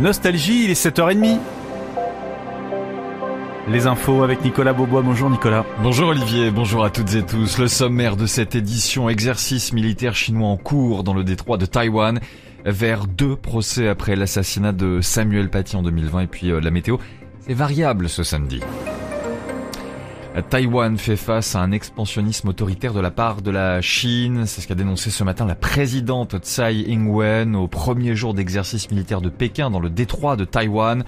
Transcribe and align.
Nostalgie, 0.00 0.64
il 0.64 0.70
est 0.70 0.86
7h30. 0.86 1.38
Les 3.68 3.86
infos 3.86 4.24
avec 4.24 4.44
Nicolas 4.44 4.72
Beaubois. 4.72 5.02
Bonjour 5.02 5.30
Nicolas. 5.30 5.64
Bonjour 5.82 6.08
Olivier, 6.08 6.50
bonjour 6.50 6.84
à 6.84 6.90
toutes 6.90 7.14
et 7.14 7.22
tous. 7.22 7.58
Le 7.58 7.68
sommaire 7.68 8.16
de 8.16 8.26
cette 8.26 8.56
édition, 8.56 9.08
exercice 9.08 9.72
militaire 9.72 10.16
chinois 10.16 10.48
en 10.48 10.56
cours 10.56 11.04
dans 11.04 11.14
le 11.14 11.22
détroit 11.22 11.58
de 11.58 11.66
Taïwan. 11.66 12.18
Vers 12.64 13.06
deux 13.06 13.36
procès 13.36 13.88
après 13.88 14.16
l'assassinat 14.16 14.72
de 14.72 15.00
Samuel 15.00 15.48
Paty 15.48 15.76
en 15.76 15.82
2020 15.82 16.20
et 16.22 16.26
puis 16.26 16.50
euh, 16.50 16.60
la 16.60 16.70
météo, 16.70 16.96
c'est 17.46 17.54
variable 17.54 18.08
ce 18.08 18.22
samedi. 18.22 18.60
Taïwan 20.42 20.98
fait 20.98 21.16
face 21.16 21.54
à 21.54 21.60
un 21.60 21.70
expansionnisme 21.70 22.48
autoritaire 22.48 22.92
de 22.92 23.00
la 23.00 23.12
part 23.12 23.40
de 23.40 23.52
la 23.52 23.80
Chine. 23.80 24.46
C'est 24.46 24.60
ce 24.60 24.66
qu'a 24.66 24.74
dénoncé 24.74 25.10
ce 25.10 25.22
matin 25.22 25.46
la 25.46 25.54
présidente 25.54 26.36
Tsai 26.38 26.84
Ing-wen 26.88 27.54
au 27.54 27.68
premier 27.68 28.16
jour 28.16 28.34
d'exercice 28.34 28.90
militaire 28.90 29.20
de 29.20 29.28
Pékin 29.28 29.70
dans 29.70 29.78
le 29.78 29.90
détroit 29.90 30.34
de 30.34 30.44
Taïwan. 30.44 31.04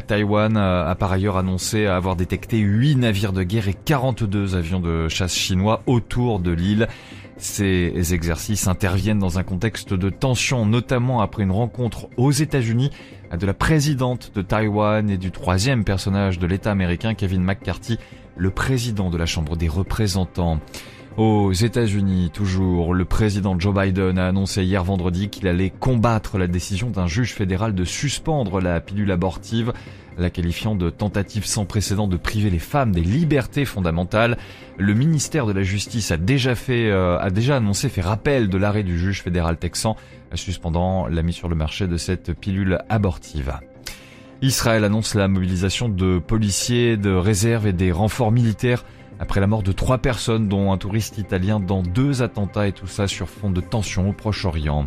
Taïwan 0.00 0.56
a 0.56 0.94
par 0.94 1.12
ailleurs 1.12 1.36
annoncé 1.36 1.86
avoir 1.86 2.16
détecté 2.16 2.58
8 2.58 2.96
navires 2.96 3.32
de 3.32 3.42
guerre 3.42 3.68
et 3.68 3.74
42 3.74 4.56
avions 4.56 4.80
de 4.80 5.08
chasse 5.08 5.34
chinois 5.34 5.82
autour 5.86 6.40
de 6.40 6.50
l'île. 6.50 6.88
Ces 7.36 8.14
exercices 8.14 8.68
interviennent 8.68 9.18
dans 9.18 9.38
un 9.38 9.42
contexte 9.42 9.92
de 9.92 10.08
tension, 10.10 10.66
notamment 10.66 11.20
après 11.20 11.42
une 11.42 11.50
rencontre 11.50 12.08
aux 12.16 12.30
États-Unis 12.30 12.90
de 13.36 13.46
la 13.46 13.54
présidente 13.54 14.32
de 14.34 14.42
Taïwan 14.42 15.10
et 15.10 15.16
du 15.16 15.30
troisième 15.30 15.84
personnage 15.84 16.38
de 16.38 16.46
l'État 16.46 16.70
américain, 16.70 17.14
Kevin 17.14 17.42
McCarthy, 17.42 17.98
le 18.36 18.50
président 18.50 19.10
de 19.10 19.16
la 19.16 19.26
Chambre 19.26 19.56
des 19.56 19.68
représentants. 19.68 20.60
Aux 21.16 21.52
États-Unis, 21.52 22.30
toujours, 22.34 22.92
le 22.92 23.04
président 23.04 23.56
Joe 23.56 23.72
Biden 23.72 24.18
a 24.18 24.26
annoncé 24.26 24.64
hier 24.64 24.82
vendredi 24.82 25.28
qu'il 25.28 25.46
allait 25.46 25.70
combattre 25.70 26.38
la 26.38 26.48
décision 26.48 26.90
d'un 26.90 27.06
juge 27.06 27.34
fédéral 27.34 27.72
de 27.72 27.84
suspendre 27.84 28.60
la 28.60 28.80
pilule 28.80 29.12
abortive, 29.12 29.72
la 30.18 30.28
qualifiant 30.28 30.74
de 30.74 30.90
tentative 30.90 31.46
sans 31.46 31.66
précédent 31.66 32.08
de 32.08 32.16
priver 32.16 32.50
les 32.50 32.58
femmes 32.58 32.90
des 32.90 33.02
libertés 33.02 33.64
fondamentales. 33.64 34.36
Le 34.76 34.92
ministère 34.92 35.46
de 35.46 35.52
la 35.52 35.62
Justice 35.62 36.10
a 36.10 36.16
déjà 36.16 36.56
fait, 36.56 36.90
euh, 36.90 37.16
a 37.20 37.30
déjà 37.30 37.58
annoncé, 37.58 37.88
fait 37.88 38.00
rappel 38.00 38.48
de 38.48 38.58
l'arrêt 38.58 38.82
du 38.82 38.98
juge 38.98 39.22
fédéral 39.22 39.56
texan, 39.56 39.94
suspendant 40.34 41.06
la 41.06 41.22
mise 41.22 41.36
sur 41.36 41.48
le 41.48 41.54
marché 41.54 41.86
de 41.86 41.96
cette 41.96 42.32
pilule 42.32 42.80
abortive. 42.88 43.60
Israël 44.42 44.82
annonce 44.82 45.14
la 45.14 45.28
mobilisation 45.28 45.88
de 45.88 46.18
policiers, 46.18 46.96
de 46.96 47.12
réserves 47.12 47.68
et 47.68 47.72
des 47.72 47.92
renforts 47.92 48.32
militaires 48.32 48.84
après 49.18 49.40
la 49.40 49.46
mort 49.46 49.62
de 49.62 49.72
trois 49.72 49.98
personnes, 49.98 50.48
dont 50.48 50.72
un 50.72 50.78
touriste 50.78 51.18
italien, 51.18 51.60
dans 51.60 51.82
deux 51.82 52.22
attentats 52.22 52.66
et 52.66 52.72
tout 52.72 52.86
ça 52.86 53.06
sur 53.08 53.28
fond 53.28 53.50
de 53.50 53.60
tension 53.60 54.08
au 54.08 54.12
Proche-Orient. 54.12 54.86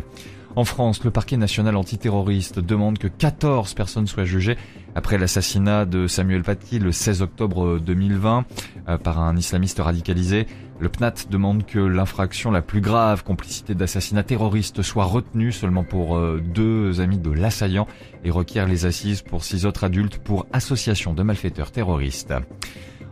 En 0.56 0.64
France, 0.64 1.04
le 1.04 1.12
parquet 1.12 1.36
national 1.36 1.76
antiterroriste 1.76 2.58
demande 2.58 2.98
que 2.98 3.06
14 3.06 3.74
personnes 3.74 4.08
soient 4.08 4.24
jugées 4.24 4.56
après 4.96 5.16
l'assassinat 5.16 5.84
de 5.84 6.08
Samuel 6.08 6.42
Paty 6.42 6.80
le 6.80 6.90
16 6.90 7.22
octobre 7.22 7.78
2020 7.78 8.44
euh, 8.88 8.98
par 8.98 9.20
un 9.20 9.36
islamiste 9.36 9.78
radicalisé. 9.78 10.46
Le 10.80 10.88
PNAT 10.88 11.26
demande 11.30 11.64
que 11.64 11.78
l'infraction 11.78 12.50
la 12.50 12.62
plus 12.62 12.80
grave, 12.80 13.22
complicité 13.22 13.74
d'assassinat 13.74 14.24
terroriste, 14.24 14.82
soit 14.82 15.04
retenue 15.04 15.52
seulement 15.52 15.84
pour 15.84 16.16
euh, 16.16 16.42
deux 16.42 17.00
amis 17.00 17.18
de 17.18 17.30
l'assaillant 17.30 17.86
et 18.24 18.30
requiert 18.30 18.66
les 18.66 18.86
assises 18.86 19.22
pour 19.22 19.44
six 19.44 19.66
autres 19.66 19.84
adultes 19.84 20.18
pour 20.18 20.46
association 20.52 21.14
de 21.14 21.22
malfaiteurs 21.22 21.70
terroristes. 21.70 22.34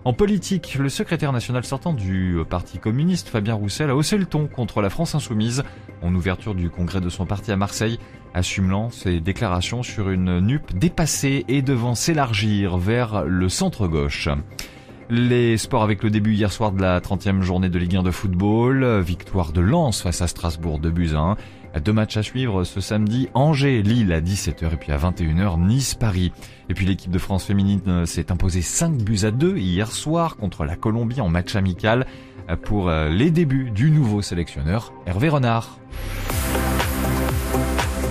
En 0.06 0.12
politique, 0.12 0.76
le 0.76 0.88
secrétaire 0.88 1.32
national 1.32 1.64
sortant 1.64 1.92
du 1.92 2.38
Parti 2.48 2.78
communiste, 2.78 3.28
Fabien 3.28 3.54
Roussel, 3.54 3.90
a 3.90 3.96
haussé 3.96 4.16
le 4.16 4.24
ton 4.24 4.46
contre 4.46 4.80
la 4.80 4.88
France 4.88 5.16
insoumise 5.16 5.64
en 6.00 6.14
ouverture 6.14 6.54
du 6.54 6.70
congrès 6.70 7.00
de 7.00 7.08
son 7.08 7.26
parti 7.26 7.50
à 7.50 7.56
Marseille, 7.56 7.98
assumeant 8.32 8.88
ses 8.90 9.18
déclarations 9.18 9.82
sur 9.82 10.10
une 10.10 10.38
NUP 10.38 10.78
dépassée 10.78 11.44
et 11.48 11.60
devant 11.60 11.96
s'élargir 11.96 12.78
vers 12.78 13.24
le 13.24 13.48
centre-gauche. 13.48 14.28
Les 15.08 15.56
sports 15.56 15.84
avec 15.84 16.02
le 16.02 16.10
début 16.10 16.34
hier 16.34 16.50
soir 16.50 16.72
de 16.72 16.82
la 16.82 17.00
30e 17.00 17.40
journée 17.40 17.68
de 17.68 17.78
Ligue 17.78 17.96
1 17.96 18.02
de 18.02 18.10
football, 18.10 19.00
victoire 19.00 19.52
de 19.52 19.60
Lens 19.60 20.02
face 20.02 20.20
à 20.20 20.26
Strasbourg 20.26 20.80
de 20.80 20.90
buts 20.90 21.12
deux 21.84 21.92
matchs 21.92 22.16
à 22.16 22.22
suivre 22.22 22.64
ce 22.64 22.80
samedi, 22.80 23.28
Angers, 23.34 23.82
Lille 23.82 24.12
à 24.12 24.20
17h 24.20 24.72
et 24.72 24.76
puis 24.76 24.92
à 24.92 24.96
21h, 24.96 25.60
Nice, 25.60 25.94
Paris. 25.94 26.32
Et 26.68 26.74
puis 26.74 26.86
l'équipe 26.86 27.10
de 27.10 27.18
France 27.18 27.44
féminine 27.44 28.06
s'est 28.06 28.32
imposée 28.32 28.62
5 28.62 28.96
buts 28.96 29.20
à 29.24 29.30
2 29.30 29.58
hier 29.58 29.92
soir 29.92 30.36
contre 30.36 30.64
la 30.64 30.74
Colombie 30.74 31.20
en 31.20 31.28
match 31.28 31.54
amical 31.54 32.06
pour 32.64 32.90
les 32.90 33.30
débuts 33.30 33.70
du 33.70 33.90
nouveau 33.90 34.22
sélectionneur 34.22 34.92
Hervé 35.06 35.28
Renard. 35.28 35.78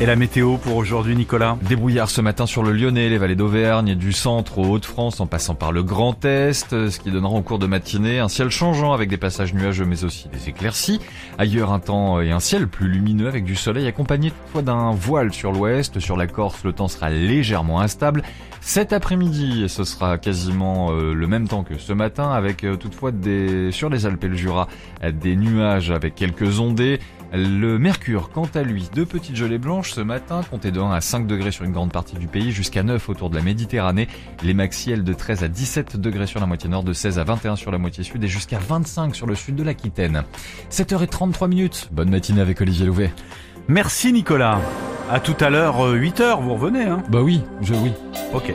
Et 0.01 0.05
la 0.05 0.17
météo 0.17 0.57
pour 0.57 0.75
aujourd'hui, 0.75 1.15
Nicolas 1.15 1.57
Débrouillard 1.61 2.09
ce 2.09 2.19
matin 2.19 2.45
sur 2.45 2.63
le 2.63 2.73
Lyonnais, 2.73 3.07
les 3.07 3.17
vallées 3.17 3.37
d'Auvergne, 3.37 3.95
du 3.95 4.11
centre 4.11 4.57
au 4.57 4.65
Hauts-de-France 4.65 5.21
en 5.21 5.25
passant 5.25 5.55
par 5.55 5.71
le 5.71 5.83
Grand 5.83 6.25
Est, 6.25 6.89
ce 6.89 6.99
qui 6.99 7.11
donnera 7.11 7.33
en 7.33 7.41
cours 7.41 7.59
de 7.59 7.65
matinée 7.65 8.19
un 8.19 8.27
ciel 8.27 8.49
changeant 8.49 8.91
avec 8.91 9.07
des 9.07 9.15
passages 9.15 9.53
nuageux 9.53 9.85
mais 9.85 10.03
aussi 10.03 10.27
des 10.27 10.49
éclaircies. 10.49 10.99
Ailleurs 11.37 11.71
un 11.71 11.79
temps 11.79 12.19
et 12.19 12.31
un 12.31 12.41
ciel 12.41 12.67
plus 12.67 12.89
lumineux 12.89 13.29
avec 13.29 13.45
du 13.45 13.55
soleil 13.55 13.87
accompagné 13.87 14.31
toutefois 14.31 14.63
d'un 14.63 14.91
voile 14.91 15.31
sur 15.31 15.53
l'ouest. 15.53 15.97
Sur 16.01 16.17
la 16.17 16.27
Corse, 16.27 16.65
le 16.65 16.73
temps 16.73 16.89
sera 16.89 17.09
légèrement 17.09 17.79
instable. 17.79 18.21
Cet 18.59 18.91
après-midi, 18.91 19.69
ce 19.69 19.85
sera 19.85 20.17
quasiment 20.17 20.91
euh, 20.91 21.13
le 21.13 21.27
même 21.27 21.47
temps 21.47 21.63
que 21.63 21.77
ce 21.77 21.93
matin 21.93 22.31
avec 22.31 22.63
euh, 22.63 22.75
toutefois 22.75 23.11
des, 23.11 23.71
sur 23.71 23.89
les 23.89 24.05
Alpes 24.05 24.23
et 24.23 24.27
le 24.27 24.35
Jura 24.35 24.67
des 25.13 25.35
nuages 25.37 25.91
avec 25.91 26.15
quelques 26.15 26.59
ondées. 26.59 26.99
Le 27.33 27.77
mercure, 27.77 28.29
quant 28.31 28.47
à 28.53 28.61
lui, 28.61 28.89
deux 28.93 29.05
petites 29.05 29.35
gelées 29.35 29.57
blanches 29.57 29.91
ce 29.91 30.01
matin, 30.01 30.41
comptées 30.49 30.71
de 30.71 30.79
1 30.79 30.91
à 30.91 31.01
5 31.01 31.27
degrés 31.27 31.51
sur 31.51 31.65
une 31.65 31.71
grande 31.71 31.91
partie 31.91 32.15
du 32.15 32.27
pays, 32.27 32.51
jusqu'à 32.51 32.83
9 32.83 33.09
autour 33.09 33.29
de 33.29 33.35
la 33.35 33.41
Méditerranée. 33.41 34.07
Les 34.43 34.53
maxiels 34.53 35.03
de 35.03 35.13
13 35.13 35.43
à 35.43 35.47
17 35.47 35.97
degrés 35.97 36.27
sur 36.27 36.39
la 36.39 36.45
moitié 36.45 36.69
nord, 36.69 36.83
de 36.83 36.93
16 36.93 37.19
à 37.19 37.23
21 37.23 37.55
sur 37.55 37.71
la 37.71 37.77
moitié 37.77 38.03
sud 38.03 38.23
et 38.23 38.27
jusqu'à 38.27 38.59
25 38.59 39.15
sur 39.15 39.27
le 39.27 39.35
sud 39.35 39.55
de 39.55 39.63
l'Aquitaine. 39.63 40.23
7h33 40.71 41.47
minutes. 41.47 41.89
Bonne 41.91 42.09
matinée 42.09 42.41
avec 42.41 42.61
Olivier 42.61 42.85
Louvet. 42.85 43.11
Merci 43.67 44.13
Nicolas. 44.13 44.59
À 45.09 45.19
tout 45.19 45.35
à 45.39 45.49
l'heure, 45.49 45.93
8h, 45.93 46.21
euh, 46.21 46.35
vous 46.35 46.53
revenez, 46.53 46.83
hein? 46.83 47.03
Bah 47.09 47.21
oui, 47.21 47.41
je 47.61 47.73
oui. 47.73 47.91
Ok. 48.33 48.53